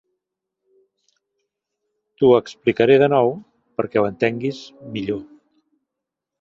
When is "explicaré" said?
2.39-2.97